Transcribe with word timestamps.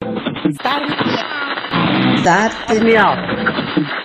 Start 0.00 0.84
Start 2.18 2.82
me 2.82 2.96
up. 2.96 3.16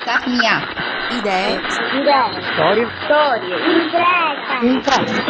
Start 0.02 0.28
me 0.28 0.40
up. 0.40 0.64
Idee. 1.12 1.60
Idee. 2.00 2.32
Storie. 2.54 2.88
Storie. 3.04 3.56
Impresa. 3.76 4.60
Imprese. 4.62 5.22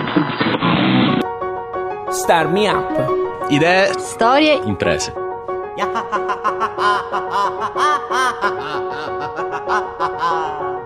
Start 2.12 2.50
Me 2.52 2.70
Up. 2.70 3.50
Idee, 3.50 3.94
Storie. 3.98 4.62
imprese. 4.64 5.12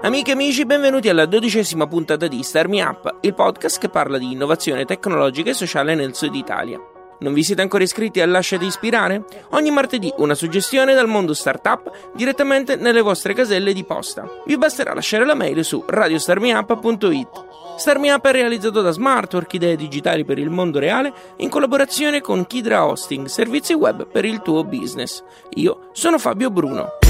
Amiche 0.02 0.30
e 0.30 0.34
amici, 0.34 0.66
benvenuti 0.66 1.10
alla 1.10 1.26
dodicesima 1.26 1.86
puntata 1.86 2.28
di 2.28 2.42
Start 2.44 2.70
Me 2.70 2.82
Up, 2.82 3.18
il 3.21 3.34
podcast 3.34 3.80
che 3.80 3.89
parla 3.89 4.18
di 4.18 4.32
innovazione 4.32 4.86
tecnologica 4.86 5.50
e 5.50 5.54
sociale 5.54 5.96
nel 5.96 6.16
sud 6.16 6.34
Italia. 6.34 6.80
Non 7.26 7.34
vi 7.34 7.42
siete 7.42 7.64
ancora 7.64 7.82
iscritti 7.82 8.21
a 8.21 8.28
Lasciati 8.28 8.66
Ispirare? 8.66 9.23
Ogni 9.54 9.71
martedì 9.71 10.14
una 10.18 10.36
suggestione 10.36 10.94
dal 10.94 11.07
mondo 11.07 11.34
startup 11.34 12.11
direttamente 12.14 12.75
nelle 12.75 13.01
vostre 13.01 13.34
caselle 13.34 13.74
di 13.74 13.84
posta. 13.84 14.29
Vi 14.46 14.56
basterà 14.60 14.93
lasciare 14.93 15.25
la 15.25 15.34
mail 15.34 15.65
su 15.65 15.84
radiostarmiup.it. 15.88 17.46
StarMeUp 17.78 18.28
è 18.28 18.32
realizzato 18.32 18.82
da 18.82 18.92
Smartwork, 18.92 19.51
idee 19.54 19.75
digitali 19.75 20.24
per 20.24 20.38
il 20.38 20.51
mondo 20.51 20.78
reale, 20.78 21.11
in 21.38 21.50
collaborazione 21.50 22.21
con 22.21 22.46
Kidra 22.46 22.86
Hosting, 22.86 23.26
servizi 23.26 23.73
web 23.73 24.06
per 24.06 24.23
il 24.23 24.43
tuo 24.43 24.64
business. 24.64 25.23
Io 25.56 25.89
sono 25.93 26.20
Fabio 26.20 26.51
Bruno. 26.51 27.04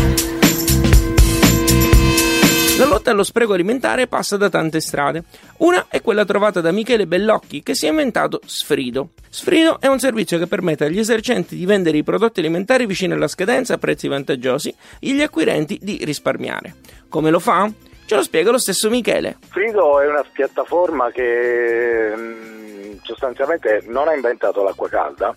Lotta 3.06 3.12
allo 3.12 3.24
spreco 3.24 3.54
alimentare 3.54 4.08
passa 4.08 4.38
da 4.38 4.50
tante 4.50 4.80
strade. 4.80 5.24
Una 5.58 5.86
è 5.90 6.02
quella 6.02 6.26
trovata 6.26 6.62
da 6.62 6.72
Michele 6.72 7.06
Bellocchi 7.06 7.62
che 7.62 7.76
si 7.76 7.86
è 7.86 7.90
inventato 7.90 8.42
Sfrido. 8.46 9.10
Sfrido 9.30 9.80
è 9.80 9.88
un 9.88 10.00
servizio 10.00 10.40
che 10.40 10.48
permette 10.48 10.86
agli 10.86 10.98
esercenti 10.98 11.56
di 11.56 11.66
vendere 11.66 11.98
i 11.98 12.04
prodotti 12.04 12.40
alimentari 12.40 12.86
vicino 12.86 13.14
alla 13.14 13.28
scadenza 13.28 13.76
a 13.76 13.78
prezzi 13.78 14.08
vantaggiosi 14.08 14.74
e 15.00 15.12
agli 15.12 15.22
acquirenti 15.22 15.78
di 15.82 16.00
risparmiare. 16.04 16.76
Come 17.08 17.30
lo 17.30 17.40
fa? 17.40 17.72
Ce 18.06 18.16
lo 18.16 18.24
spiega 18.24 18.52
lo 18.52 18.58
stesso 18.58 18.90
Michele. 18.90 19.38
Frido 19.50 20.00
è 20.00 20.08
una 20.08 20.24
piattaforma 20.32 21.12
che 21.12 22.14
mh, 22.16 22.65
sostanzialmente 23.06 23.84
non 23.86 24.08
ha 24.08 24.14
inventato 24.14 24.64
l'acqua 24.64 24.90
calda, 24.90 25.36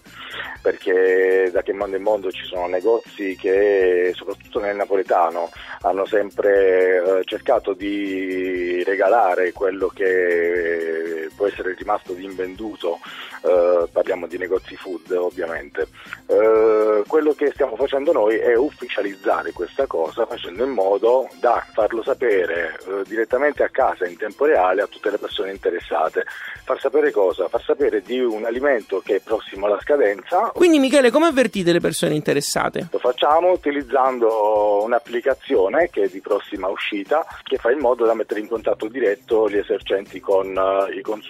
perché 0.62 1.50
da 1.52 1.62
che 1.62 1.72
mondo 1.72 1.96
in 1.96 2.02
mondo 2.02 2.30
ci 2.30 2.44
sono 2.44 2.66
negozi 2.66 3.36
che, 3.36 4.12
soprattutto 4.14 4.58
nel 4.58 4.76
napoletano, 4.76 5.50
hanno 5.82 6.06
sempre 6.06 6.96
eh, 7.20 7.24
cercato 7.24 7.74
di 7.74 8.82
regalare 8.84 9.52
quello 9.52 9.88
che 9.88 10.97
può 11.38 11.46
essere 11.46 11.74
rimasto 11.78 12.12
di 12.14 12.24
invenduto, 12.24 12.98
eh, 13.44 13.86
parliamo 13.90 14.26
di 14.26 14.36
negozi 14.36 14.74
food 14.74 15.12
ovviamente. 15.12 15.86
Eh, 16.26 17.04
quello 17.06 17.32
che 17.32 17.52
stiamo 17.52 17.76
facendo 17.76 18.12
noi 18.12 18.36
è 18.36 18.56
ufficializzare 18.56 19.52
questa 19.52 19.86
cosa 19.86 20.26
facendo 20.26 20.64
in 20.64 20.70
modo 20.70 21.28
da 21.38 21.64
farlo 21.72 22.02
sapere 22.02 22.76
eh, 22.80 23.02
direttamente 23.06 23.62
a 23.62 23.68
casa 23.68 24.04
in 24.06 24.16
tempo 24.16 24.46
reale 24.46 24.82
a 24.82 24.88
tutte 24.88 25.10
le 25.10 25.18
persone 25.18 25.52
interessate. 25.52 26.24
Far 26.64 26.80
sapere 26.80 27.12
cosa? 27.12 27.48
Far 27.48 27.62
sapere 27.62 28.02
di 28.02 28.18
un 28.18 28.44
alimento 28.44 29.00
che 29.02 29.16
è 29.16 29.20
prossimo 29.20 29.66
alla 29.66 29.78
scadenza. 29.80 30.50
Quindi 30.52 30.80
Michele, 30.80 31.12
come 31.12 31.26
avvertite 31.26 31.72
le 31.72 31.80
persone 31.80 32.14
interessate? 32.14 32.88
Lo 32.90 32.98
facciamo 32.98 33.52
utilizzando 33.52 34.82
un'applicazione 34.82 35.88
che 35.88 36.02
è 36.02 36.08
di 36.08 36.20
prossima 36.20 36.66
uscita 36.68 37.24
che 37.44 37.56
fa 37.56 37.70
in 37.70 37.78
modo 37.78 38.04
da 38.04 38.14
mettere 38.14 38.40
in 38.40 38.48
contatto 38.48 38.88
diretto 38.88 39.48
gli 39.48 39.56
esercenti 39.56 40.18
con 40.20 40.48
uh, 40.56 40.90
i 40.92 41.00
consumatori 41.00 41.26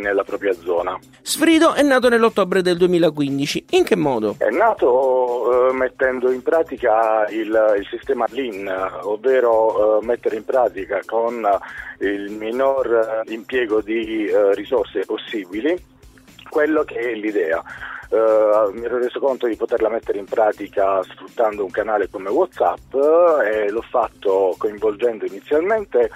nella 0.00 0.24
propria 0.24 0.52
zona. 0.52 0.98
Sfrido 1.22 1.74
è 1.74 1.82
nato 1.82 2.08
nell'ottobre 2.08 2.62
del 2.62 2.76
2015. 2.76 3.66
In 3.70 3.84
che 3.84 3.96
modo? 3.96 4.36
È 4.38 4.50
nato 4.50 5.68
uh, 5.70 5.74
mettendo 5.74 6.30
in 6.30 6.42
pratica 6.42 7.26
il, 7.28 7.74
il 7.78 7.86
sistema 7.90 8.26
Lean, 8.30 8.68
ovvero 9.02 9.98
uh, 9.98 10.04
mettere 10.04 10.36
in 10.36 10.44
pratica 10.44 11.00
con 11.04 11.46
il 12.00 12.30
minor 12.30 13.22
impiego 13.26 13.80
di 13.80 14.30
risorse 14.54 15.04
possibili 15.04 15.76
quello 16.50 16.82
che 16.82 16.98
è 16.98 17.14
l'idea. 17.14 17.62
Uh, 18.10 18.72
mi 18.72 18.84
ero 18.84 18.98
reso 18.98 19.20
conto 19.20 19.46
di 19.46 19.54
poterla 19.54 19.88
mettere 19.88 20.18
in 20.18 20.24
pratica 20.24 21.00
sfruttando 21.04 21.62
un 21.62 21.70
canale 21.70 22.10
come 22.10 22.28
WhatsApp 22.28 22.92
e 23.44 23.70
l'ho 23.70 23.84
fatto 23.88 24.56
coinvolgendo 24.58 25.26
inizialmente 25.26 26.10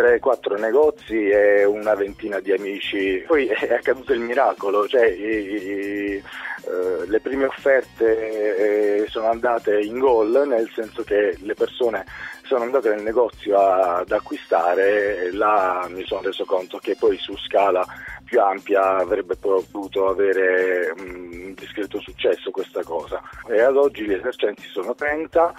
3-4 0.00 0.58
negozi 0.58 1.28
e 1.28 1.64
una 1.64 1.94
ventina 1.94 2.40
di 2.40 2.52
amici. 2.52 3.22
Poi 3.26 3.46
è 3.46 3.74
accaduto 3.74 4.14
il 4.14 4.20
miracolo, 4.20 4.88
cioè 4.88 5.06
i, 5.06 6.14
i, 6.14 6.22
uh, 6.62 7.04
le 7.06 7.20
prime 7.20 7.44
offerte 7.44 9.02
eh, 9.02 9.06
sono 9.08 9.28
andate 9.28 9.78
in 9.80 9.98
gol, 9.98 10.46
nel 10.46 10.70
senso 10.74 11.02
che 11.02 11.36
le 11.40 11.54
persone 11.54 12.06
sono 12.44 12.64
andate 12.64 12.88
nel 12.88 13.02
negozio 13.02 13.58
ad 13.58 14.10
acquistare 14.10 15.24
e 15.24 15.32
là 15.32 15.86
mi 15.88 16.04
sono 16.04 16.22
reso 16.22 16.44
conto 16.44 16.78
che 16.78 16.96
poi 16.98 17.16
su 17.18 17.36
scala 17.36 17.86
più 18.30 18.40
ampia 18.40 18.98
avrebbe 18.98 19.34
potuto 19.34 20.08
avere 20.08 20.94
un 20.96 21.52
discreto 21.54 22.00
successo 22.00 22.52
questa 22.52 22.84
cosa 22.84 23.20
e 23.48 23.60
ad 23.60 23.76
oggi 23.76 24.04
gli 24.04 24.12
esercenti 24.12 24.62
sono 24.68 24.94
30 24.94 25.52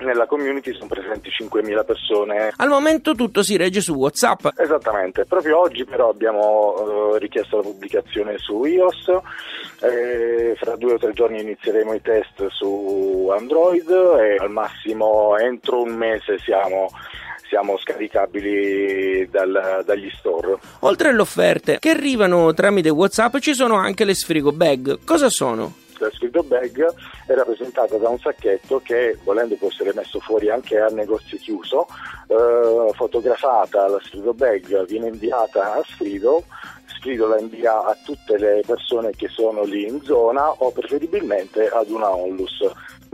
nella 0.00 0.26
community 0.26 0.72
sono 0.74 0.88
presenti 0.88 1.30
5.000 1.30 1.84
persone. 1.84 2.52
Al 2.56 2.68
momento 2.68 3.14
tutto 3.14 3.42
si 3.42 3.56
regge 3.56 3.80
su 3.80 3.94
WhatsApp. 3.94 4.46
Esattamente, 4.56 5.24
proprio 5.26 5.60
oggi 5.60 5.84
però 5.84 6.08
abbiamo 6.08 7.14
eh, 7.14 7.18
richiesto 7.18 7.56
la 7.58 7.62
pubblicazione 7.62 8.36
su 8.38 8.64
iOS, 8.64 9.08
eh, 9.80 10.56
fra 10.56 10.74
due 10.74 10.94
o 10.94 10.98
tre 10.98 11.12
giorni 11.12 11.40
inizieremo 11.40 11.94
i 11.94 12.02
test 12.02 12.48
su 12.48 13.30
Android 13.32 13.88
e 13.88 14.36
al 14.40 14.50
massimo 14.50 15.38
entro 15.38 15.82
un 15.82 15.94
mese 15.94 16.38
siamo 16.38 16.88
siamo 17.52 17.76
scaricabili 17.76 19.28
dal, 19.28 19.82
dagli 19.84 20.10
store. 20.16 20.56
Oltre 20.80 21.10
alle 21.10 21.20
offerte 21.20 21.76
che 21.78 21.90
arrivano 21.90 22.54
tramite 22.54 22.88
WhatsApp 22.88 23.36
ci 23.40 23.52
sono 23.52 23.74
anche 23.74 24.06
le 24.06 24.14
sfrigo 24.14 24.52
bag. 24.52 25.00
Cosa 25.04 25.28
sono? 25.28 25.74
La 25.98 26.08
sfrigo 26.10 26.42
bag 26.42 26.82
è 27.26 27.34
rappresentata 27.34 27.98
da 27.98 28.08
un 28.08 28.18
sacchetto 28.18 28.80
che 28.82 29.18
volendo 29.22 29.54
può 29.56 29.68
essere 29.68 29.92
messo 29.94 30.18
fuori 30.20 30.48
anche 30.48 30.78
al 30.78 30.94
negozio 30.94 31.36
chiuso, 31.36 31.86
eh, 32.28 32.90
fotografata 32.94 33.86
la 33.86 34.00
sfrigo 34.02 34.32
bag 34.32 34.86
viene 34.86 35.08
inviata 35.08 35.74
a 35.74 35.82
Sfrido 35.84 36.44
Sfrido 37.02 37.26
la 37.26 37.38
invia 37.38 37.84
a 37.84 37.96
tutte 38.04 38.38
le 38.38 38.62
persone 38.64 39.10
che 39.10 39.26
sono 39.28 39.64
lì 39.64 39.88
in 39.88 40.00
zona 40.04 40.48
o 40.48 40.70
preferibilmente 40.70 41.66
ad 41.66 41.90
una 41.90 42.14
onlus. 42.14 42.62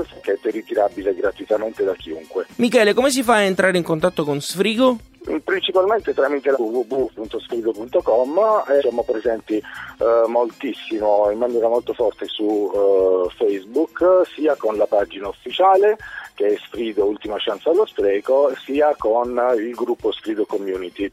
Sacchetto 0.04 0.48
è 0.48 0.50
ritirabile 0.50 1.14
gratuitamente 1.14 1.84
da 1.84 1.94
chiunque. 1.94 2.46
Michele, 2.56 2.94
come 2.94 3.10
si 3.10 3.22
fa 3.22 3.34
a 3.34 3.42
entrare 3.42 3.76
in 3.76 3.84
contatto 3.84 4.24
con 4.24 4.40
Sfrigo? 4.40 4.98
Principalmente 5.44 6.14
tramite 6.14 6.50
www.sfrigo.com 6.56 8.38
e 8.68 8.80
siamo 8.80 9.02
presenti 9.02 9.56
eh, 9.56 9.62
moltissimo, 10.26 11.28
in 11.30 11.38
maniera 11.38 11.68
molto 11.68 11.92
forte 11.92 12.26
su 12.26 12.70
eh, 12.72 13.26
Facebook, 13.36 14.22
sia 14.34 14.54
con 14.56 14.76
la 14.76 14.86
pagina 14.86 15.28
ufficiale 15.28 15.98
che 16.38 16.54
è 16.54 16.56
Sfrido 16.56 17.04
Ultima 17.04 17.34
Chance 17.36 17.68
allo 17.68 17.84
Spreco, 17.84 18.54
sia 18.64 18.94
con 18.96 19.38
il 19.56 19.74
gruppo 19.74 20.12
Sfrido 20.12 20.46
Community. 20.46 21.10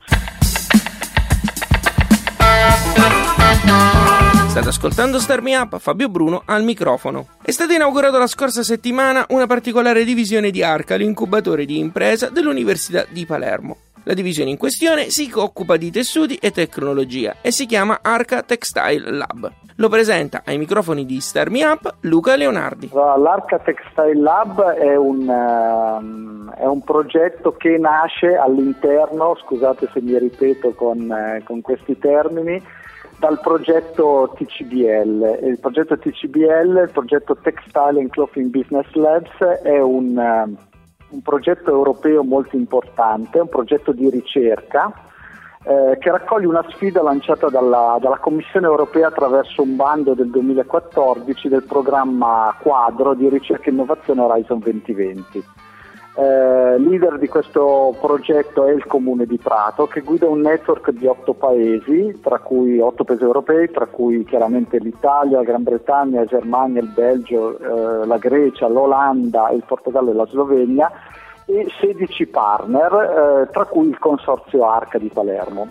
State 4.55 4.69
ascoltando 4.69 5.19
Star 5.19 5.41
Me 5.41 5.53
Up, 5.57 5.79
Fabio 5.79 6.07
Bruno 6.07 6.43
al 6.45 6.63
microfono. 6.63 7.27
È 7.43 7.51
stata 7.51 7.73
inaugurata 7.73 8.17
la 8.17 8.25
scorsa 8.25 8.63
settimana 8.63 9.25
una 9.31 9.47
particolare 9.47 10.05
divisione 10.05 10.49
di 10.49 10.63
Arca, 10.63 10.95
l'incubatore 10.95 11.66
di 11.66 11.77
impresa 11.77 12.29
dell'Università 12.29 13.03
di 13.09 13.25
Palermo. 13.25 13.75
La 14.03 14.13
divisione 14.13 14.51
in 14.51 14.57
questione 14.57 15.09
si 15.09 15.29
occupa 15.35 15.75
di 15.75 15.91
tessuti 15.91 16.35
e 16.35 16.51
tecnologia 16.51 17.35
e 17.41 17.51
si 17.51 17.66
chiama 17.66 17.99
Arca 18.01 18.43
Textile 18.43 19.11
Lab. 19.11 19.51
Lo 19.75 19.89
presenta 19.89 20.43
ai 20.45 20.57
microfoni 20.57 21.05
di 21.05 21.19
Star 21.19 21.49
Me 21.49 21.66
Up 21.66 21.95
Luca 22.01 22.37
Leonardi. 22.37 22.91
L'Arca 22.93 23.59
Textile 23.59 24.16
Lab 24.16 24.63
è 24.72 24.96
un, 24.96 25.28
uh, 25.28 26.49
è 26.58 26.66
un 26.66 26.81
progetto 26.81 27.58
che 27.58 27.78
nasce 27.78 28.37
all'interno, 28.37 29.35
scusate 29.35 29.90
se 29.91 29.99
mi 29.99 30.17
ripeto 30.17 30.72
con, 30.75 30.99
uh, 31.09 31.43
con 31.43 31.59
questi 31.59 31.97
termini, 31.99 32.63
dal 33.17 33.40
progetto 33.40 34.34
TCBL. 34.35 35.40
Il 35.44 35.59
progetto 35.59 35.97
TCBL, 35.97 36.84
il 36.84 36.90
progetto 36.91 37.35
Textile 37.35 38.00
and 38.00 38.09
Clothing 38.09 38.50
Business 38.50 38.91
Labs, 38.94 39.38
è 39.64 39.79
un, 39.79 40.17
uh, 40.17 40.56
un 41.09 41.22
progetto 41.22 41.72
europeo 41.72 42.23
molto 42.23 42.56
importante, 42.56 43.40
un 43.40 43.50
progetto 43.50 43.91
di 43.91 44.09
ricerca 44.09 44.91
eh, 45.67 45.97
che 45.97 46.12
raccoglie 46.12 46.46
una 46.46 46.64
sfida 46.70 47.02
lanciata 47.02 47.50
dalla, 47.50 47.97
dalla, 48.00 48.20
Commissione 48.20 48.67
europea 48.67 49.08
attraverso 49.08 49.64
un 49.64 49.76
bando 49.76 50.14
del 50.14 50.29
2014 50.29 51.47
del 51.50 51.64
programma 51.64 52.56
quadro 52.61 53.16
di 53.16 53.28
ricerca 53.29 53.70
e 53.70 53.72
innovazione 53.72 54.22
Horizon 54.22 54.59
2020. 54.59 55.44
Eh, 56.17 56.78
leader 56.78 57.17
di 57.17 57.28
questo 57.28 57.94
progetto 58.00 58.64
è 58.64 58.72
il 58.72 58.85
Comune 58.85 59.26
di 59.26 59.38
Prato 59.38 59.85
che 59.85 60.00
guida 60.00 60.29
un 60.29 60.40
network 60.40 60.91
di 60.91 61.08
otto 61.08 61.34
paesi, 61.34 62.17
tra 62.23 62.40
cui 62.40 62.79
otto 62.79 63.03
paesi 63.03 63.23
europei, 63.23 63.70
tra 63.70 63.85
cui 63.85 64.23
chiaramente 64.23 64.78
l'Italia, 64.79 65.38
la 65.38 65.44
Gran 65.44 65.64
Bretagna, 65.64 66.22
la 66.22 66.26
Germania, 66.26 66.79
il 66.79 66.88
Belgio, 66.88 67.59
eh, 67.59 68.06
la 68.06 68.17
Grecia, 68.17 68.70
l'Olanda, 68.70 69.50
il 69.50 69.64
Portogallo 69.67 70.12
e 70.12 70.14
la 70.14 70.26
Slovenia 70.28 70.90
e 71.46 71.67
16 71.82 72.28
partner, 72.28 72.94
eh, 72.94 73.52
tra 73.52 73.66
cui 73.66 73.90
il 73.90 74.00
Consorzio 74.00 74.66
Arca 74.66 74.97
di 74.97 75.11
Palermo. 75.14 75.68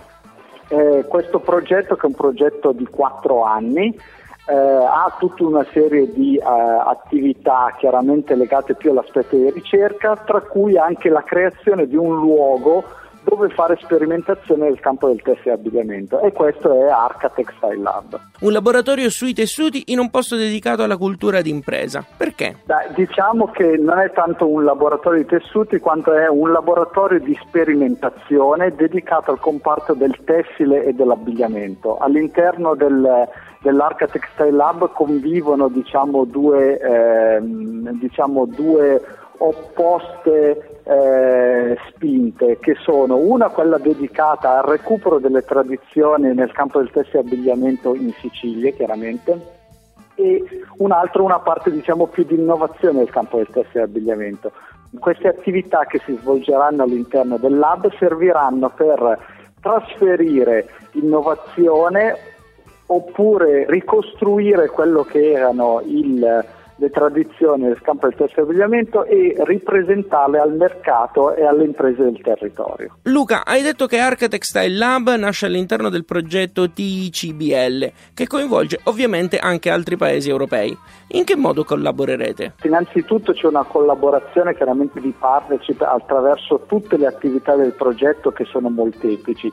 Eh, 0.68 1.06
questo 1.08 1.38
progetto, 1.38 1.96
che 1.96 2.02
è 2.02 2.10
un 2.10 2.14
progetto 2.14 2.72
di 2.72 2.86
quattro 2.86 3.44
anni, 3.44 3.96
eh, 4.46 4.54
ha 4.54 5.14
tutta 5.18 5.44
una 5.44 5.64
serie 5.72 6.12
di 6.12 6.36
eh, 6.36 6.42
attività 6.42 7.74
chiaramente 7.78 8.34
legate 8.34 8.74
più 8.74 8.90
all'aspetto 8.90 9.36
di 9.36 9.50
ricerca, 9.50 10.16
tra 10.16 10.40
cui 10.40 10.76
anche 10.76 11.08
la 11.08 11.22
creazione 11.22 11.86
di 11.86 11.96
un 11.96 12.14
luogo 12.16 12.84
dove 13.24 13.48
fare 13.48 13.76
sperimentazione 13.80 14.64
nel 14.66 14.78
campo 14.80 15.08
del 15.08 15.22
tessile 15.22 15.50
e 15.50 15.54
abbigliamento 15.54 16.20
e 16.20 16.32
questo 16.32 16.72
è 16.72 16.88
Arca 16.88 17.30
Textile 17.30 17.78
Lab. 17.78 18.20
Un 18.40 18.52
laboratorio 18.52 19.08
sui 19.10 19.32
tessuti 19.32 19.84
in 19.86 19.98
un 19.98 20.10
posto 20.10 20.36
dedicato 20.36 20.82
alla 20.82 20.96
cultura 20.96 21.40
d'impresa. 21.40 22.04
Perché? 22.16 22.58
Beh, 22.64 22.92
diciamo 22.94 23.46
che 23.46 23.78
non 23.78 23.98
è 23.98 24.12
tanto 24.12 24.46
un 24.46 24.64
laboratorio 24.64 25.22
di 25.22 25.28
tessuti 25.28 25.78
quanto 25.78 26.12
è 26.12 26.28
un 26.28 26.52
laboratorio 26.52 27.18
di 27.18 27.36
sperimentazione 27.46 28.74
dedicato 28.74 29.30
al 29.30 29.40
comparto 29.40 29.94
del 29.94 30.16
tessile 30.24 30.84
e 30.84 30.92
dell'abbigliamento. 30.92 31.96
All'interno 31.96 32.74
del 32.74 33.26
dell'Arca 33.64 34.06
Textile 34.06 34.50
Lab 34.50 34.92
convivono 34.92 35.68
diciamo, 35.68 36.24
due, 36.26 36.78
eh, 36.78 37.40
diciamo, 37.40 38.44
due 38.44 39.02
opposte 39.38 40.80
eh, 40.84 41.76
spinte 41.88 42.58
che 42.60 42.74
sono 42.74 43.16
una 43.16 43.48
quella 43.48 43.78
dedicata 43.78 44.58
al 44.58 44.64
recupero 44.64 45.18
delle 45.18 45.42
tradizioni 45.42 46.34
nel 46.34 46.52
campo 46.52 46.78
del 46.78 46.90
tessile 46.90 47.20
e 47.20 47.20
abbigliamento 47.20 47.94
in 47.94 48.12
Sicilia 48.20 48.70
chiaramente 48.70 49.52
e 50.14 50.44
un'altra 50.76 51.22
una 51.22 51.40
parte 51.40 51.70
diciamo 51.70 52.06
più 52.06 52.24
di 52.24 52.34
innovazione 52.34 52.98
nel 52.98 53.10
campo 53.10 53.38
del 53.38 53.48
tessile 53.50 53.80
e 53.80 53.84
abbigliamento. 53.84 54.52
Queste 55.00 55.26
attività 55.26 55.86
che 55.86 56.00
si 56.04 56.14
svolgeranno 56.20 56.82
all'interno 56.82 57.38
del 57.38 57.58
lab 57.58 57.90
serviranno 57.96 58.68
per 58.68 59.18
trasferire 59.60 60.68
innovazione 60.92 62.32
oppure 62.86 63.66
ricostruire 63.68 64.68
quello 64.68 65.02
che 65.02 65.32
erano 65.32 65.82
il, 65.84 66.44
le 66.76 66.90
tradizioni 66.90 67.64
del 67.64 67.80
campo 67.80 68.08
del 68.08 68.16
terzo 68.16 68.40
abbigliamento 68.40 69.04
e 69.04 69.34
ripresentarle 69.38 70.38
al 70.38 70.54
mercato 70.54 71.34
e 71.34 71.44
alle 71.44 71.64
imprese 71.64 72.02
del 72.02 72.20
territorio. 72.20 72.96
Luca, 73.02 73.44
hai 73.44 73.62
detto 73.62 73.86
che 73.86 73.98
Arca 73.98 74.28
Textile 74.28 74.68
Lab 74.70 75.14
nasce 75.14 75.46
all'interno 75.46 75.88
del 75.88 76.04
progetto 76.04 76.70
TICBL, 76.70 77.92
che 78.12 78.26
coinvolge 78.26 78.80
ovviamente 78.84 79.38
anche 79.38 79.70
altri 79.70 79.96
paesi 79.96 80.28
europei. 80.28 80.76
In 81.08 81.24
che 81.24 81.36
modo 81.36 81.64
collaborerete? 81.64 82.54
Innanzitutto 82.64 83.32
c'è 83.32 83.46
una 83.46 83.64
collaborazione 83.64 84.54
chiaramente 84.54 85.00
di 85.00 85.14
partnership 85.16 85.80
attraverso 85.82 86.64
tutte 86.66 86.96
le 86.96 87.06
attività 87.06 87.54
del 87.54 87.72
progetto 87.72 88.32
che 88.32 88.44
sono 88.44 88.68
molteplici 88.68 89.52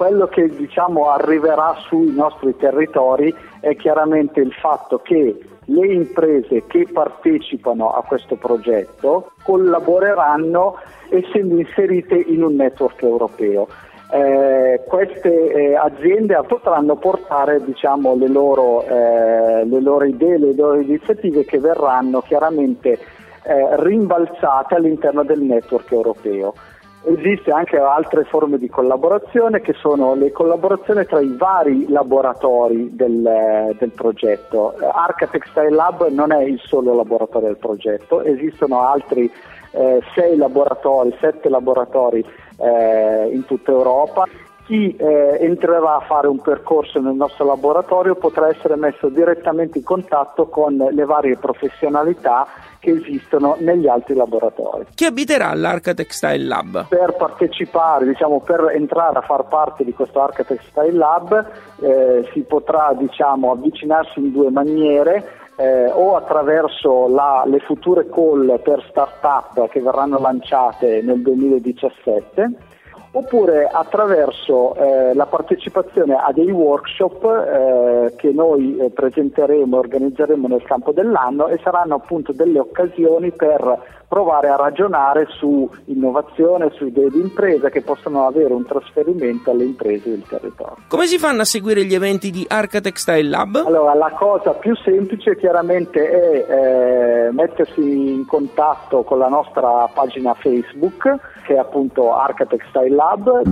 quello 0.00 0.28
che 0.28 0.48
diciamo, 0.48 1.10
arriverà 1.10 1.74
sui 1.86 2.10
nostri 2.14 2.56
territori 2.56 3.34
è 3.60 3.76
chiaramente 3.76 4.40
il 4.40 4.50
fatto 4.50 5.00
che 5.00 5.38
le 5.62 5.86
imprese 5.92 6.64
che 6.66 6.86
partecipano 6.90 7.90
a 7.90 8.02
questo 8.04 8.36
progetto 8.36 9.32
collaboreranno 9.42 10.76
essendo 11.10 11.58
inserite 11.58 12.14
in 12.14 12.42
un 12.42 12.54
network 12.54 13.02
europeo. 13.02 13.68
Eh, 14.10 14.84
queste 14.88 15.52
eh, 15.52 15.74
aziende 15.74 16.40
potranno 16.48 16.96
portare 16.96 17.62
diciamo, 17.62 18.16
le, 18.16 18.28
loro, 18.28 18.82
eh, 18.86 19.66
le, 19.66 19.80
loro, 19.82 20.06
idee, 20.06 20.38
le 20.38 20.54
loro 20.54 20.80
iniziative 20.80 21.44
che 21.44 21.58
verranno 21.58 22.22
chiaramente 22.22 22.92
eh, 22.92 23.76
rimbalzate 23.82 24.76
all'interno 24.76 25.24
del 25.24 25.40
network 25.42 25.92
europeo. 25.92 26.54
Esiste 27.02 27.50
anche 27.50 27.78
altre 27.78 28.24
forme 28.24 28.58
di 28.58 28.68
collaborazione 28.68 29.62
che 29.62 29.72
sono 29.72 30.14
le 30.14 30.32
collaborazioni 30.32 31.06
tra 31.06 31.20
i 31.20 31.34
vari 31.34 31.88
laboratori 31.88 32.94
del, 32.94 33.74
del 33.78 33.90
progetto. 33.90 34.74
Arca 34.92 35.26
Textile 35.26 35.70
Lab 35.70 36.08
non 36.08 36.30
è 36.30 36.42
il 36.42 36.60
solo 36.62 36.94
laboratorio 36.94 37.48
del 37.48 37.56
progetto, 37.56 38.22
esistono 38.22 38.82
altri 38.82 39.30
eh, 39.72 40.00
sei 40.14 40.36
laboratori, 40.36 41.16
sette 41.20 41.48
laboratori 41.48 42.22
eh, 42.58 43.30
in 43.32 43.46
tutta 43.46 43.70
Europa 43.70 44.26
chi 44.70 44.94
eh, 44.94 45.38
entrerà 45.40 45.96
a 45.96 46.00
fare 46.06 46.28
un 46.28 46.40
percorso 46.40 47.00
nel 47.00 47.14
nostro 47.14 47.44
laboratorio 47.44 48.14
potrà 48.14 48.46
essere 48.46 48.76
messo 48.76 49.08
direttamente 49.08 49.78
in 49.78 49.84
contatto 49.84 50.46
con 50.46 50.76
le 50.76 51.04
varie 51.04 51.36
professionalità 51.36 52.46
che 52.78 52.92
esistono 52.92 53.56
negli 53.58 53.88
altri 53.88 54.14
laboratori. 54.14 54.86
Chi 54.94 55.06
abiterà 55.06 55.52
l'Arca 55.54 55.92
Textile 55.92 56.44
Lab? 56.44 56.86
Per 56.86 57.16
partecipare, 57.18 58.06
diciamo, 58.06 58.42
per 58.42 58.70
entrare 58.72 59.18
a 59.18 59.22
far 59.22 59.48
parte 59.48 59.82
di 59.82 59.92
questo 59.92 60.22
Arca 60.22 60.44
Textile 60.44 60.92
Lab 60.92 61.50
eh, 61.80 62.28
si 62.32 62.42
potrà 62.42 62.94
diciamo, 62.96 63.50
avvicinarsi 63.50 64.20
in 64.20 64.30
due 64.30 64.50
maniere. 64.52 65.38
Eh, 65.56 65.90
o 65.90 66.16
attraverso 66.16 67.06
la, 67.08 67.44
le 67.46 67.58
future 67.58 68.08
call 68.08 68.62
per 68.62 68.82
start-up 68.88 69.68
che 69.68 69.82
verranno 69.82 70.18
lanciate 70.18 71.02
nel 71.02 71.20
2017 71.20 72.69
oppure 73.12 73.66
attraverso 73.66 74.74
eh, 74.74 75.14
la 75.14 75.26
partecipazione 75.26 76.14
a 76.14 76.30
dei 76.32 76.50
workshop 76.50 77.24
eh, 77.24 78.14
che 78.16 78.30
noi 78.30 78.76
eh, 78.76 78.90
presenteremo 78.90 79.76
e 79.76 79.78
organizzeremo 79.78 80.46
nel 80.46 80.62
campo 80.62 80.92
dell'anno 80.92 81.48
e 81.48 81.58
saranno 81.62 81.96
appunto 81.96 82.32
delle 82.32 82.60
occasioni 82.60 83.32
per 83.32 83.99
provare 84.10 84.48
a 84.48 84.56
ragionare 84.56 85.28
su 85.38 85.70
innovazione, 85.84 86.72
su 86.74 86.84
idee 86.84 87.10
di 87.10 87.20
impresa 87.20 87.68
che 87.68 87.80
possono 87.80 88.26
avere 88.26 88.52
un 88.52 88.66
trasferimento 88.66 89.52
alle 89.52 89.62
imprese 89.62 90.10
del 90.10 90.24
territorio. 90.28 90.78
Come 90.88 91.06
si 91.06 91.16
fanno 91.16 91.42
a 91.42 91.44
seguire 91.44 91.84
gli 91.84 91.94
eventi 91.94 92.32
di 92.32 92.44
Arca 92.48 92.80
Textile 92.80 93.22
Lab? 93.22 93.62
Allora, 93.64 93.94
la 93.94 94.10
cosa 94.10 94.50
più 94.54 94.74
semplice 94.74 95.36
chiaramente 95.36 96.10
è 96.10 97.28
eh, 97.28 97.30
mettersi 97.30 97.80
in 97.80 98.26
contatto 98.26 99.04
con 99.04 99.18
la 99.18 99.28
nostra 99.28 99.88
pagina 99.94 100.34
Facebook 100.34 101.44
che 101.46 101.54
è 101.54 101.58
appunto 101.58 102.12
Arca 102.12 102.46
Textile 102.46 102.90
Lab. 102.90 103.42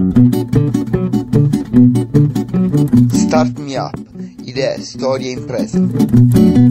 Start 3.12 3.58
Me 3.58 3.78
Up, 3.78 3.94
idee, 4.43 4.81
storie, 4.81 5.31
imprese. 5.31 6.68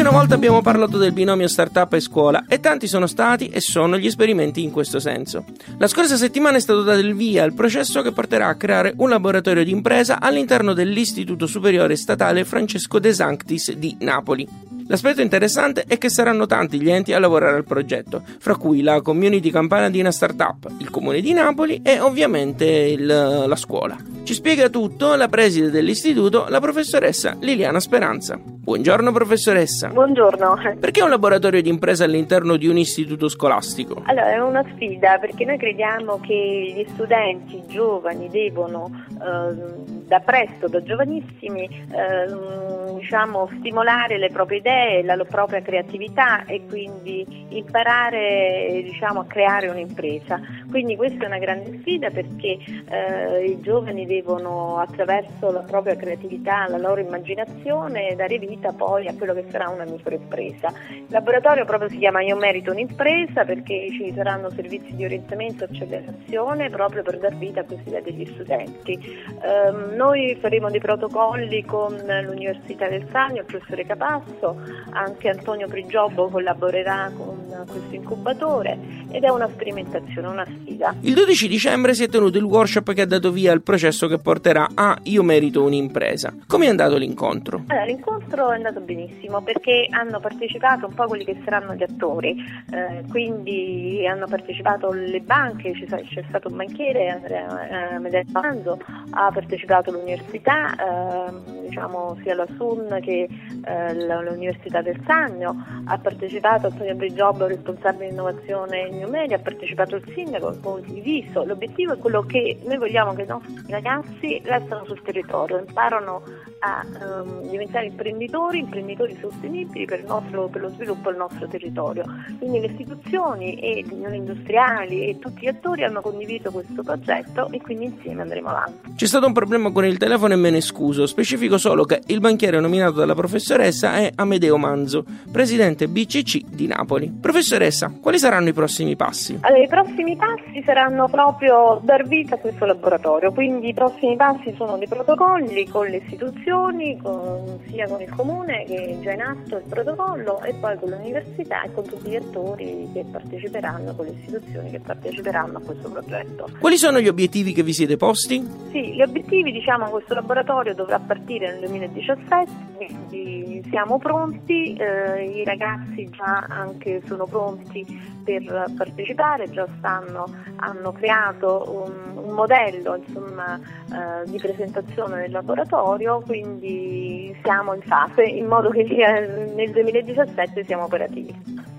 Di 0.00 0.06
una 0.06 0.16
volta 0.16 0.34
abbiamo 0.34 0.62
parlato 0.62 0.96
del 0.96 1.12
binomio 1.12 1.46
startup 1.46 1.92
e 1.92 2.00
scuola 2.00 2.46
e 2.48 2.58
tanti 2.58 2.86
sono 2.86 3.06
stati 3.06 3.48
e 3.48 3.60
sono 3.60 3.98
gli 3.98 4.06
esperimenti 4.06 4.62
in 4.62 4.70
questo 4.70 4.98
senso. 4.98 5.44
La 5.76 5.88
scorsa 5.88 6.16
settimana 6.16 6.56
è 6.56 6.60
stato 6.60 6.82
dato 6.82 7.00
il 7.00 7.14
via 7.14 7.44
al 7.44 7.52
processo 7.52 8.00
che 8.00 8.10
porterà 8.10 8.48
a 8.48 8.54
creare 8.54 8.94
un 8.96 9.10
laboratorio 9.10 9.62
di 9.62 9.70
impresa 9.70 10.18
all'interno 10.18 10.72
dell'Istituto 10.72 11.46
Superiore 11.46 11.96
Statale 11.96 12.46
Francesco 12.46 12.98
De 12.98 13.12
Sanctis 13.12 13.74
di 13.74 13.94
Napoli. 14.00 14.48
L'aspetto 14.86 15.20
interessante 15.20 15.84
è 15.86 15.98
che 15.98 16.08
saranno 16.08 16.46
tanti 16.46 16.80
gli 16.80 16.90
enti 16.90 17.12
a 17.12 17.18
lavorare 17.18 17.56
al 17.56 17.64
progetto, 17.64 18.22
fra 18.38 18.56
cui 18.56 18.80
la 18.80 19.02
Community 19.02 19.50
Campanadina 19.50 20.10
Startup, 20.10 20.66
il 20.78 20.88
Comune 20.88 21.20
di 21.20 21.34
Napoli 21.34 21.82
e 21.84 22.00
ovviamente 22.00 22.64
il, 22.64 23.04
la 23.04 23.56
scuola. 23.56 24.19
Ci 24.30 24.36
spiega 24.36 24.68
tutto 24.68 25.16
la 25.16 25.26
preside 25.26 25.70
dell'istituto, 25.72 26.46
la 26.48 26.60
professoressa 26.60 27.36
Liliana 27.40 27.80
Speranza. 27.80 28.38
Buongiorno 28.40 29.10
professoressa. 29.10 29.88
Buongiorno. 29.88 30.54
Perché 30.78 31.02
un 31.02 31.10
laboratorio 31.10 31.60
di 31.60 31.68
impresa 31.68 32.04
all'interno 32.04 32.56
di 32.56 32.68
un 32.68 32.76
istituto 32.76 33.28
scolastico? 33.28 34.00
Allora, 34.04 34.30
è 34.30 34.38
una 34.38 34.64
sfida 34.72 35.18
perché 35.18 35.44
noi 35.44 35.58
crediamo 35.58 36.20
che 36.20 36.72
gli 36.76 36.86
studenti 36.92 37.60
giovani 37.66 38.28
devono 38.28 39.04
eh, 39.08 39.98
da 40.06 40.20
presto, 40.20 40.68
da 40.68 40.80
giovanissimi, 40.82 41.64
eh, 41.64 42.96
diciamo, 42.98 43.48
stimolare 43.58 44.18
le 44.18 44.28
proprie 44.28 44.58
idee, 44.58 45.02
la 45.02 45.16
propria 45.24 45.62
creatività 45.62 46.44
e 46.44 46.62
quindi 46.68 47.46
imparare 47.48 48.82
diciamo, 48.84 49.20
a 49.20 49.24
creare 49.24 49.68
un'impresa. 49.68 50.40
Quindi 50.68 50.94
questa 50.94 51.24
è 51.24 51.26
una 51.26 51.38
grande 51.38 51.78
sfida 51.80 52.10
perché 52.10 52.58
eh, 52.88 53.44
i 53.46 53.60
giovani 53.60 54.06
devono 54.06 54.18
devono 54.20 54.76
attraverso 54.78 55.50
la 55.50 55.60
propria 55.60 55.96
creatività, 55.96 56.68
la 56.68 56.76
loro 56.76 57.00
immaginazione 57.00 58.14
dare 58.14 58.38
vita 58.38 58.72
poi 58.72 59.08
a 59.08 59.14
quello 59.14 59.34
che 59.34 59.46
sarà 59.50 59.68
una 59.68 59.84
microimpresa. 59.84 60.72
Il 60.90 61.06
laboratorio 61.08 61.64
proprio 61.64 61.88
si 61.88 61.98
chiama 61.98 62.22
Io 62.22 62.36
merito 62.36 62.70
un'impresa 62.70 63.44
perché 63.44 63.88
ci 63.92 64.12
saranno 64.14 64.50
servizi 64.50 64.94
di 64.94 65.04
orientamento 65.04 65.64
e 65.64 65.68
accelerazione 65.70 66.68
proprio 66.68 67.02
per 67.02 67.18
dar 67.18 67.34
vita 67.36 67.60
a 67.60 67.64
queste 67.64 67.88
idee 67.88 68.02
degli 68.02 68.26
studenti. 68.26 68.98
Um, 69.42 69.94
noi 69.94 70.36
faremo 70.40 70.70
dei 70.70 70.80
protocolli 70.80 71.64
con 71.64 71.96
l'Università 71.96 72.88
del 72.88 73.06
Sannio, 73.10 73.40
il 73.40 73.46
professore 73.46 73.84
Capasso, 73.86 74.60
anche 74.90 75.28
Antonio 75.28 75.66
Prigiobbo 75.66 76.28
collaborerà 76.28 77.10
con 77.16 77.40
questo 77.68 77.94
incubatore 77.94 78.78
ed 79.10 79.24
è 79.24 79.28
una 79.28 79.48
sperimentazione, 79.48 80.28
una 80.28 80.46
sfida. 80.46 80.94
Il 81.00 81.14
12 81.14 81.48
dicembre 81.48 81.94
si 81.94 82.04
è 82.04 82.08
tenuto 82.08 82.38
il 82.38 82.44
workshop 82.44 82.92
che 82.92 83.02
ha 83.02 83.06
dato 83.06 83.30
via 83.30 83.52
al 83.52 83.62
processo 83.62 83.99
che 84.06 84.18
porterà 84.18 84.68
a 84.74 84.98
Io 85.04 85.22
merito 85.22 85.62
un'impresa. 85.62 86.34
Come 86.46 86.66
è 86.66 86.68
andato 86.68 86.96
l'incontro? 86.96 87.64
Allora, 87.68 87.84
l'incontro 87.84 88.50
è 88.50 88.56
andato 88.56 88.80
benissimo 88.80 89.42
perché 89.42 89.86
hanno 89.90 90.20
partecipato 90.20 90.86
un 90.86 90.94
po' 90.94 91.06
quelli 91.06 91.24
che 91.24 91.40
saranno 91.44 91.74
gli 91.74 91.82
attori, 91.82 92.36
eh, 92.72 93.04
quindi 93.08 94.06
hanno 94.06 94.26
partecipato 94.26 94.92
le 94.92 95.20
banche, 95.20 95.72
c'è, 95.72 96.02
c'è 96.02 96.24
stato 96.28 96.48
un 96.48 96.56
banchiere, 96.56 97.08
Andrea 97.08 97.94
eh, 97.94 97.98
Medello 97.98 98.78
ha 99.10 99.30
partecipato 99.32 99.90
l'università, 99.90 100.74
eh, 100.74 101.59
diciamo 101.70 102.18
sia 102.22 102.34
la 102.34 102.46
SUN 102.56 102.98
che 103.00 103.28
eh, 103.64 103.94
l'Università 103.94 104.82
del 104.82 105.00
Sannio, 105.06 105.54
ha 105.84 105.98
partecipato 105.98 106.66
Antonio 106.66 106.94
Brigiobbo, 106.96 107.46
responsabile 107.46 108.08
di 108.08 108.12
innovazione 108.12 108.88
in 108.88 108.98
New 108.98 109.08
Media, 109.08 109.36
ha 109.36 109.40
partecipato 109.40 109.96
il 109.96 110.04
sindaco, 110.12 110.48
un 110.48 110.60
po' 110.60 110.80
diviso. 110.84 111.44
L'obiettivo 111.44 111.94
è 111.94 111.98
quello 111.98 112.22
che 112.22 112.58
noi 112.64 112.76
vogliamo 112.76 113.14
che 113.14 113.22
i 113.22 113.26
nostri 113.26 113.54
ragazzi 113.68 114.40
restano 114.44 114.84
sul 114.84 115.00
territorio, 115.02 115.58
imparano 115.58 116.22
a 116.60 116.84
um, 116.84 117.48
diventare 117.48 117.86
imprenditori, 117.86 118.58
imprenditori 118.58 119.16
sostenibili 119.20 119.86
per, 119.86 120.04
nostro, 120.04 120.48
per, 120.48 120.60
lo 120.60 120.68
sviluppo 120.70 121.08
del 121.10 121.18
nostro 121.18 121.46
territorio. 121.46 122.04
Quindi 122.38 122.60
le 122.60 122.66
istituzioni 122.66 123.54
e 123.54 123.82
gli 123.82 123.92
unioni 123.92 124.18
industriali 124.18 125.06
e 125.06 125.18
tutti 125.18 125.42
gli 125.42 125.48
attori 125.48 125.84
hanno 125.84 126.00
condiviso 126.00 126.50
questo 126.50 126.82
progetto 126.82 127.48
e 127.50 127.60
quindi 127.60 127.86
insieme 127.86 128.22
andremo 128.22 128.48
avanti. 128.48 128.94
C'è 128.94 129.06
stato 129.06 129.26
un 129.26 129.32
problema 129.32 129.70
con 129.70 129.84
il 129.84 129.96
telefono 129.96 130.34
e 130.34 130.36
me 130.36 130.50
ne 130.50 130.60
scuso, 130.60 131.06
specifico 131.06 131.56
solo 131.60 131.84
che 131.84 132.00
il 132.06 132.20
banchiere 132.20 132.58
nominato 132.58 132.94
dalla 132.94 133.14
professoressa 133.14 133.96
è 133.96 134.10
Amedeo 134.14 134.56
Manzo, 134.56 135.04
presidente 135.30 135.88
BCC 135.88 136.46
di 136.46 136.66
Napoli. 136.66 137.12
Professoressa, 137.20 137.92
quali 138.00 138.18
saranno 138.18 138.48
i 138.48 138.54
prossimi 138.54 138.96
passi? 138.96 139.38
Allora, 139.42 139.62
i 139.62 139.68
prossimi 139.68 140.16
passi 140.16 140.62
saranno 140.64 141.06
proprio 141.08 141.78
dar 141.84 142.08
vita 142.08 142.36
a 142.36 142.38
questo 142.38 142.64
laboratorio, 142.64 143.30
quindi 143.32 143.68
i 143.68 143.74
prossimi 143.74 144.16
passi 144.16 144.54
sono 144.56 144.78
dei 144.78 144.88
protocolli 144.88 145.68
con 145.68 145.86
le 145.86 145.98
istituzioni, 145.98 146.98
con, 147.00 147.60
sia 147.68 147.86
con 147.86 148.00
il 148.00 148.08
comune 148.08 148.64
che 148.64 148.76
è 148.76 148.98
già 149.00 149.12
in 149.12 149.20
atto 149.20 149.56
il 149.58 149.64
protocollo 149.68 150.40
e 150.40 150.54
poi 150.54 150.78
con 150.78 150.88
l'università 150.88 151.62
e 151.62 151.72
con 151.74 151.84
tutti 151.84 152.08
gli 152.08 152.16
attori 152.16 152.88
che 152.94 153.04
parteciperanno, 153.04 153.94
con 153.94 154.06
le 154.06 154.12
istituzioni 154.18 154.70
che 154.70 154.80
parteciperanno 154.80 155.58
a 155.58 155.60
questo 155.60 155.90
progetto. 155.90 156.48
Quali 156.58 156.78
sono 156.78 157.00
gli 157.00 157.08
obiettivi 157.08 157.52
che 157.52 157.62
vi 157.62 157.74
siete 157.74 157.98
posti? 157.98 158.42
Sì, 158.70 158.94
gli 158.94 159.02
obiettivi, 159.02 159.52
diciamo, 159.52 159.90
questo 159.90 160.14
laboratorio 160.14 160.74
dovrà 160.74 160.98
partire 160.98 161.49
nel 161.50 161.58
2017, 161.60 162.50
quindi 162.76 163.62
siamo 163.70 163.98
pronti, 163.98 164.74
eh, 164.74 165.24
i 165.24 165.44
ragazzi 165.44 166.08
già 166.10 166.46
anche 166.48 167.02
sono 167.04 167.26
pronti 167.26 167.84
per 168.24 168.72
partecipare, 168.76 169.50
già 169.50 169.66
stanno, 169.78 170.26
hanno 170.56 170.92
creato 170.92 171.84
un, 171.86 172.24
un 172.24 172.34
modello 172.34 172.96
insomma, 172.96 173.58
eh, 173.58 174.30
di 174.30 174.38
presentazione 174.38 175.22
del 175.22 175.32
laboratorio, 175.32 176.20
quindi 176.20 177.36
siamo 177.42 177.74
in 177.74 177.82
fase 177.82 178.22
in 178.22 178.46
modo 178.46 178.70
che 178.70 178.84
nel 178.84 179.70
2017 179.70 180.64
siamo 180.64 180.84
operativi. 180.84 181.69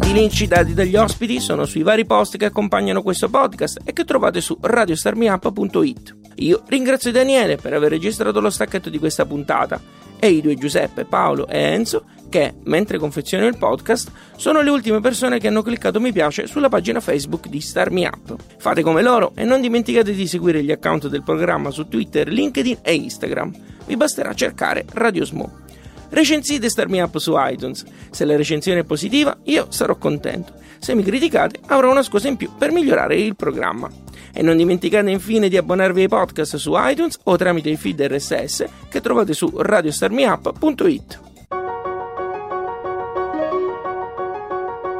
Tutti 0.00 0.14
i 0.14 0.18
link 0.18 0.32
citati 0.32 0.72
dagli 0.72 0.96
ospiti 0.96 1.40
sono 1.40 1.66
sui 1.66 1.82
vari 1.82 2.06
post 2.06 2.38
che 2.38 2.46
accompagnano 2.46 3.02
questo 3.02 3.28
podcast 3.28 3.80
e 3.84 3.92
che 3.92 4.06
trovate 4.06 4.40
su 4.40 4.56
radiostarmiup.it. 4.58 6.16
Io 6.36 6.62
ringrazio 6.68 7.12
Daniele 7.12 7.56
per 7.56 7.74
aver 7.74 7.90
registrato 7.90 8.40
lo 8.40 8.48
stacchetto 8.48 8.88
di 8.88 8.98
questa 8.98 9.26
puntata 9.26 9.78
e 10.18 10.30
i 10.30 10.40
due 10.40 10.54
Giuseppe, 10.54 11.04
Paolo 11.04 11.46
e 11.48 11.58
Enzo 11.58 12.04
che, 12.30 12.54
mentre 12.64 12.96
confeziono 12.96 13.46
il 13.46 13.58
podcast, 13.58 14.10
sono 14.36 14.62
le 14.62 14.70
ultime 14.70 15.00
persone 15.00 15.38
che 15.38 15.48
hanno 15.48 15.60
cliccato 15.60 16.00
mi 16.00 16.12
piace 16.12 16.46
sulla 16.46 16.70
pagina 16.70 17.00
Facebook 17.00 17.48
di 17.48 17.60
Star 17.60 17.92
Up. 17.92 18.36
Fate 18.56 18.80
come 18.80 19.02
loro 19.02 19.32
e 19.34 19.44
non 19.44 19.60
dimenticate 19.60 20.14
di 20.14 20.26
seguire 20.26 20.64
gli 20.64 20.72
account 20.72 21.08
del 21.08 21.22
programma 21.22 21.70
su 21.70 21.88
Twitter, 21.88 22.26
LinkedIn 22.26 22.78
e 22.80 22.94
Instagram. 22.94 23.52
Vi 23.84 23.96
basterà 23.98 24.32
cercare 24.32 24.86
Radio 24.94 25.26
Smo. 25.26 25.68
Recensite 26.10 26.68
Star 26.68 26.88
Me 26.88 27.00
Up 27.00 27.16
su 27.18 27.34
iTunes. 27.36 27.84
Se 28.10 28.24
la 28.24 28.36
recensione 28.36 28.80
è 28.80 28.84
positiva, 28.84 29.36
io 29.44 29.66
sarò 29.70 29.96
contento. 29.96 30.54
Se 30.78 30.94
mi 30.94 31.02
criticate, 31.02 31.60
avrò 31.66 31.90
una 31.90 32.02
scusa 32.02 32.28
in 32.28 32.36
più 32.36 32.50
per 32.56 32.72
migliorare 32.72 33.16
il 33.16 33.36
programma. 33.36 33.88
E 34.32 34.42
non 34.42 34.56
dimenticate 34.56 35.10
infine 35.10 35.48
di 35.48 35.56
abbonarvi 35.56 36.02
ai 36.02 36.08
podcast 36.08 36.56
su 36.56 36.72
iTunes 36.76 37.18
o 37.24 37.36
tramite 37.36 37.70
i 37.70 37.76
feed 37.76 38.00
RSS 38.00 38.64
che 38.88 39.00
trovate 39.00 39.34
su 39.34 39.50
radiostarmiup.it. 39.56 41.29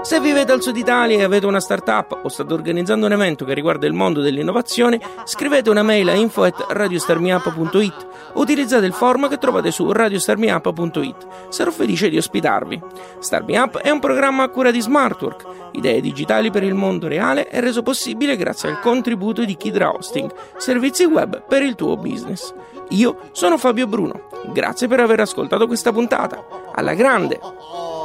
Se 0.02 0.18
vivete 0.18 0.50
al 0.50 0.62
sud 0.62 0.76
Italia 0.76 1.18
e 1.18 1.22
avete 1.22 1.44
una 1.46 1.60
startup 1.60 2.20
o 2.22 2.28
state 2.28 2.52
organizzando 2.52 3.04
un 3.06 3.12
evento 3.12 3.44
che 3.44 3.52
riguarda 3.52 3.86
il 3.86 3.92
mondo 3.92 4.22
dell'innovazione, 4.22 4.98
scrivete 5.24 5.68
una 5.68 5.82
mail 5.82 6.08
a 6.08 6.14
info@radiostarmiup.it 6.14 8.06
o 8.32 8.40
utilizzate 8.40 8.86
il 8.86 8.94
form 8.94 9.28
che 9.28 9.36
trovate 9.38 9.70
su 9.70 9.92
radiostarmiup.it. 9.92 11.26
Sarò 11.50 11.70
felice 11.70 12.08
di 12.08 12.16
ospitarvi. 12.16 12.80
StarMeUp 13.18 13.78
è 13.78 13.90
un 13.90 14.00
programma 14.00 14.42
a 14.44 14.48
cura 14.48 14.70
di 14.70 14.80
Smartwork, 14.80 15.44
idee 15.72 16.00
digitali 16.00 16.50
per 16.50 16.62
il 16.62 16.74
mondo 16.74 17.06
reale 17.06 17.48
e 17.50 17.60
reso 17.60 17.82
possibile 17.82 18.36
grazie 18.36 18.70
al 18.70 18.80
contributo 18.80 19.44
di 19.44 19.56
Kidra 19.56 19.92
Hosting, 19.92 20.32
servizi 20.56 21.04
web 21.04 21.44
per 21.46 21.62
il 21.62 21.74
tuo 21.74 21.96
business. 21.96 22.54
Io 22.90 23.28
sono 23.32 23.58
Fabio 23.58 23.86
Bruno. 23.86 24.28
Grazie 24.52 24.88
per 24.88 25.00
aver 25.00 25.20
ascoltato 25.20 25.66
questa 25.66 25.92
puntata. 25.92 26.42
Alla 26.74 26.94
grande! 26.94 27.99